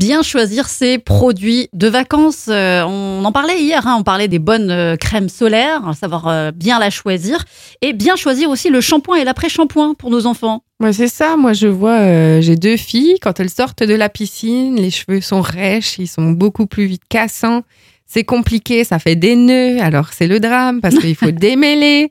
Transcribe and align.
bien 0.00 0.22
choisir 0.22 0.66
ses 0.66 0.96
produits 0.96 1.68
de 1.74 1.86
vacances. 1.86 2.46
Euh, 2.48 2.82
on 2.84 3.22
en 3.22 3.32
parlait 3.32 3.60
hier, 3.60 3.86
hein, 3.86 3.96
on 4.00 4.02
parlait 4.02 4.28
des 4.28 4.38
bonnes 4.38 4.70
euh, 4.70 4.96
crèmes 4.96 5.28
solaires, 5.28 5.92
savoir 5.94 6.26
euh, 6.26 6.50
bien 6.52 6.78
la 6.78 6.88
choisir 6.88 7.44
et 7.82 7.92
bien 7.92 8.16
choisir 8.16 8.48
aussi 8.48 8.70
le 8.70 8.80
shampoing 8.80 9.16
et 9.16 9.24
l'après-shampoing 9.24 9.92
pour 9.94 10.10
nos 10.10 10.24
enfants. 10.24 10.64
Ouais, 10.80 10.94
c'est 10.94 11.08
ça. 11.08 11.36
Moi, 11.36 11.52
je 11.52 11.66
vois, 11.66 12.40
j'ai 12.40 12.56
deux 12.56 12.78
filles. 12.78 13.16
Quand 13.20 13.38
elles 13.40 13.50
sortent 13.50 13.82
de 13.82 13.94
la 13.94 14.08
piscine, 14.08 14.76
les 14.76 14.90
cheveux 14.90 15.20
sont 15.20 15.42
rêches, 15.42 15.98
ils 15.98 16.08
sont 16.08 16.30
beaucoup 16.30 16.64
plus 16.64 16.86
vite 16.86 17.02
cassants. 17.10 17.60
C'est 18.06 18.24
compliqué, 18.24 18.84
ça 18.84 18.98
fait 18.98 19.16
des 19.16 19.36
nœuds. 19.36 19.82
Alors, 19.82 20.14
c'est 20.14 20.26
le 20.26 20.40
drame 20.40 20.80
parce 20.80 20.96
qu'il 20.96 21.14
faut 21.14 21.30
démêler. 21.30 22.10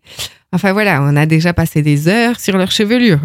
Enfin, 0.54 0.74
voilà, 0.74 1.02
on 1.02 1.16
a 1.16 1.26
déjà 1.26 1.54
passé 1.54 1.82
des 1.82 2.08
heures 2.08 2.40
sur 2.40 2.56
leur 2.56 2.70
chevelure. 2.70 3.20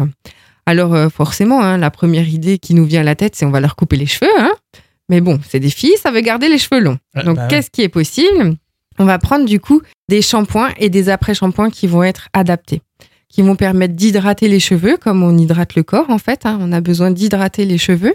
Alors 0.65 0.93
euh, 0.95 1.09
forcément, 1.09 1.61
hein, 1.61 1.77
la 1.77 1.91
première 1.91 2.27
idée 2.27 2.57
qui 2.57 2.73
nous 2.73 2.85
vient 2.85 3.01
à 3.01 3.03
la 3.03 3.15
tête, 3.15 3.35
c'est 3.35 3.45
on 3.45 3.51
va 3.51 3.59
leur 3.59 3.75
couper 3.75 3.97
les 3.97 4.05
cheveux. 4.05 4.31
Hein. 4.39 4.53
Mais 5.09 5.21
bon, 5.21 5.39
c'est 5.47 5.59
des 5.59 5.69
filles, 5.69 5.95
ça 6.01 6.11
veut 6.11 6.21
garder 6.21 6.49
les 6.49 6.57
cheveux 6.57 6.81
longs. 6.81 6.97
Donc 7.23 7.37
bah 7.37 7.47
qu'est-ce 7.47 7.69
qui 7.69 7.83
est 7.83 7.89
possible? 7.89 8.55
On 8.97 9.05
va 9.05 9.19
prendre 9.19 9.45
du 9.45 9.59
coup 9.59 9.81
des 10.09 10.21
shampoings 10.21 10.73
et 10.77 10.89
des 10.89 11.09
après-shampoings 11.09 11.69
qui 11.69 11.85
vont 11.85 12.03
être 12.03 12.29
adaptés, 12.33 12.81
qui 13.29 13.41
vont 13.41 13.55
permettre 13.55 13.93
d'hydrater 13.93 14.47
les 14.47 14.59
cheveux 14.59 14.97
comme 14.97 15.21
on 15.21 15.37
hydrate 15.37 15.75
le 15.75 15.83
corps 15.83 16.09
en 16.09 16.17
fait. 16.17 16.45
Hein. 16.45 16.57
On 16.61 16.71
a 16.71 16.81
besoin 16.81 17.11
d'hydrater 17.11 17.65
les 17.65 17.77
cheveux. 17.77 18.13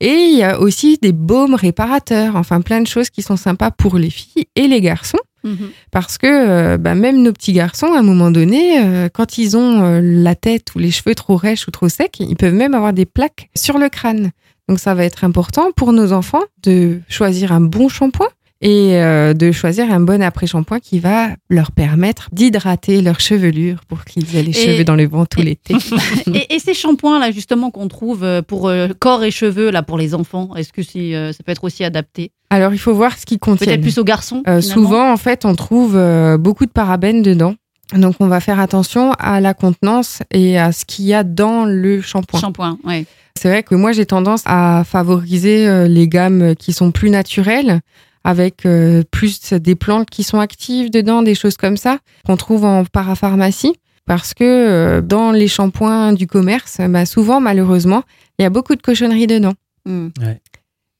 Et 0.00 0.12
il 0.12 0.38
y 0.38 0.44
a 0.44 0.60
aussi 0.60 0.98
des 1.00 1.12
baumes 1.12 1.54
réparateurs, 1.54 2.36
enfin 2.36 2.60
plein 2.60 2.80
de 2.80 2.86
choses 2.86 3.10
qui 3.10 3.22
sont 3.22 3.36
sympas 3.36 3.70
pour 3.70 3.98
les 3.98 4.10
filles 4.10 4.44
et 4.54 4.68
les 4.68 4.80
garçons. 4.80 5.18
Mhm. 5.44 5.70
Parce 5.90 6.18
que 6.18 6.26
euh, 6.26 6.78
bah, 6.78 6.94
même 6.94 7.22
nos 7.22 7.32
petits 7.32 7.52
garçons, 7.52 7.92
à 7.94 7.98
un 7.98 8.02
moment 8.02 8.30
donné, 8.30 8.80
euh, 8.80 9.08
quand 9.12 9.38
ils 9.38 9.56
ont 9.56 9.82
euh, 9.82 10.00
la 10.02 10.34
tête 10.34 10.74
ou 10.74 10.78
les 10.78 10.90
cheveux 10.90 11.14
trop 11.14 11.36
rêches 11.36 11.68
ou 11.68 11.70
trop 11.70 11.88
secs, 11.88 12.18
ils 12.20 12.36
peuvent 12.36 12.54
même 12.54 12.74
avoir 12.74 12.92
des 12.92 13.06
plaques 13.06 13.50
sur 13.54 13.78
le 13.78 13.88
crâne. 13.88 14.30
Donc 14.68 14.78
ça 14.78 14.94
va 14.94 15.04
être 15.04 15.24
important 15.24 15.70
pour 15.74 15.92
nos 15.92 16.12
enfants 16.12 16.42
de 16.62 17.00
choisir 17.08 17.52
un 17.52 17.60
bon 17.60 17.88
shampoing 17.88 18.28
et 18.60 19.00
de 19.34 19.52
choisir 19.52 19.92
un 19.92 20.00
bon 20.00 20.20
après-shampoing 20.20 20.80
qui 20.80 20.98
va 20.98 21.28
leur 21.48 21.70
permettre 21.70 22.28
d'hydrater 22.32 23.02
leur 23.02 23.20
chevelure 23.20 23.84
pour 23.86 24.04
qu'ils 24.04 24.36
aient 24.36 24.42
les 24.42 24.52
cheveux 24.52 24.84
dans 24.84 24.96
le 24.96 25.06
vent 25.06 25.26
tout 25.26 25.40
l'été. 25.40 25.74
et, 26.50 26.58
ces 26.58 26.74
shampoings 26.74 27.20
là 27.20 27.30
justement 27.30 27.70
qu'on 27.70 27.86
trouve 27.86 28.26
pour 28.48 28.72
corps 28.98 29.22
et 29.22 29.30
cheveux 29.30 29.70
là 29.70 29.82
pour 29.82 29.96
les 29.96 30.14
enfants, 30.14 30.50
est-ce 30.56 30.72
que 30.72 30.82
ça 30.82 31.42
peut 31.44 31.52
être 31.52 31.64
aussi 31.64 31.84
adapté? 31.84 32.32
Alors, 32.50 32.72
il 32.72 32.78
faut 32.78 32.94
voir 32.94 33.16
ce 33.18 33.26
qu'ils 33.26 33.38
contiennent. 33.38 33.68
Peut-être 33.68 33.82
plus 33.82 33.98
aux 33.98 34.04
garçons. 34.04 34.42
Euh, 34.48 34.60
souvent, 34.60 35.12
en 35.12 35.16
fait, 35.16 35.44
on 35.44 35.54
trouve 35.54 35.96
euh, 35.96 36.38
beaucoup 36.38 36.64
de 36.64 36.70
parabènes 36.70 37.22
dedans. 37.22 37.54
Donc, 37.94 38.16
on 38.20 38.26
va 38.26 38.40
faire 38.40 38.60
attention 38.60 39.12
à 39.18 39.40
la 39.40 39.54
contenance 39.54 40.22
et 40.30 40.58
à 40.58 40.72
ce 40.72 40.84
qu'il 40.84 41.06
y 41.06 41.14
a 41.14 41.24
dans 41.24 41.64
le 41.64 42.00
shampoing. 42.00 42.40
Shampoing, 42.40 42.78
oui. 42.84 43.06
C'est 43.34 43.48
vrai 43.48 43.62
que 43.62 43.74
moi, 43.74 43.92
j'ai 43.92 44.04
tendance 44.04 44.42
à 44.46 44.82
favoriser 44.84 45.68
euh, 45.68 45.88
les 45.88 46.08
gammes 46.08 46.54
qui 46.56 46.72
sont 46.72 46.90
plus 46.90 47.10
naturelles, 47.10 47.80
avec 48.28 48.66
plus 49.10 49.54
des 49.54 49.74
plantes 49.74 50.10
qui 50.10 50.22
sont 50.22 50.38
actives 50.38 50.90
dedans, 50.90 51.22
des 51.22 51.34
choses 51.34 51.56
comme 51.56 51.78
ça, 51.78 51.98
qu'on 52.26 52.36
trouve 52.36 52.64
en 52.64 52.84
parapharmacie. 52.84 53.74
Parce 54.04 54.34
que 54.34 55.00
dans 55.00 55.32
les 55.32 55.48
shampoings 55.48 56.12
du 56.12 56.26
commerce, 56.26 56.78
bah, 56.88 57.06
souvent, 57.06 57.40
malheureusement, 57.40 58.02
il 58.38 58.42
y 58.42 58.46
a 58.46 58.50
beaucoup 58.50 58.74
de 58.74 58.82
cochonneries 58.82 59.26
dedans. 59.26 59.54
Hmm. 59.86 60.08
Ouais. 60.20 60.40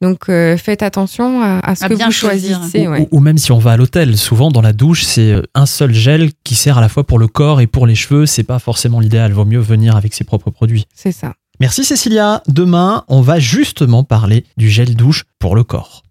Donc 0.01 0.29
euh, 0.29 0.57
faites 0.57 0.83
attention 0.83 1.43
à, 1.43 1.75
ce 1.75 1.87
que 1.87 1.95
vous 1.95 2.11
choisissez. 2.13 2.87
Ou, 3.11 3.21
même 3.21 3.39
si 3.39 3.51
on 3.51 3.59
va 3.59 3.73
à 3.73 3.77
l'hôtel, 3.77 4.17
souvent 4.17 4.51
dans 4.51 4.63
la 4.63 4.73
douche, 4.73 5.03
c'est 5.05 5.33
euh, 5.33 5.43
un 5.55 5.67
seul 5.67 5.93
gel 5.93 6.31
qui 6.45 6.55
sert 6.55 6.79
à 6.79 6.81
la 6.81 6.89
fois 6.89 7.05
pour 7.05 7.19
le 7.19 7.27
corps 7.27 7.61
et 7.61 7.67
pour 7.67 7.87
les 7.87 7.97
cheveux. 7.97 8.25
C'est 8.25 8.45
pas 8.45 8.61
forcément 8.61 9.01
l'idéal. 9.01 9.33
Vaut 9.33 9.45
mieux 9.45 9.59
venir 9.59 9.97
avec 9.97 10.15
ses 10.15 10.25
propres 10.25 10.51
produits. 10.51 10.87
C'est 10.95 11.13
ça. 11.13 11.35
Merci 11.61 11.85
Cécilia. 11.85 12.43
Demain, 12.47 13.05
on 13.09 13.21
va 13.21 13.41
justement 13.41 14.05
parler 14.05 14.45
du 14.57 14.71
gel 14.71 14.95
douche 14.95 15.25
pour 15.41 15.57
le 15.57 15.65
corps. 15.65 16.03